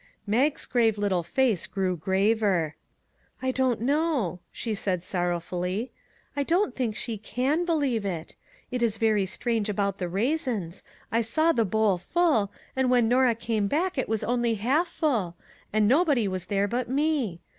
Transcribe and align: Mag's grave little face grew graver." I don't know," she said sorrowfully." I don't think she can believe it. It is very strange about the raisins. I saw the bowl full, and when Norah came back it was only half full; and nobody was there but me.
Mag's 0.25 0.65
grave 0.65 0.97
little 0.97 1.21
face 1.21 1.67
grew 1.67 1.95
graver." 1.95 2.75
I 3.43 3.51
don't 3.51 3.79
know," 3.81 4.39
she 4.51 4.73
said 4.73 5.03
sorrowfully." 5.03 5.91
I 6.35 6.41
don't 6.41 6.73
think 6.73 6.95
she 6.95 7.19
can 7.19 7.65
believe 7.65 8.03
it. 8.03 8.35
It 8.71 8.81
is 8.81 8.97
very 8.97 9.27
strange 9.27 9.69
about 9.69 9.99
the 9.99 10.09
raisins. 10.09 10.81
I 11.11 11.21
saw 11.21 11.51
the 11.51 11.65
bowl 11.65 11.99
full, 11.99 12.51
and 12.75 12.89
when 12.89 13.07
Norah 13.09 13.35
came 13.35 13.67
back 13.67 13.95
it 13.95 14.09
was 14.09 14.23
only 14.23 14.55
half 14.55 14.87
full; 14.87 15.35
and 15.71 15.87
nobody 15.87 16.27
was 16.27 16.47
there 16.47 16.67
but 16.67 16.89
me. 16.89 17.39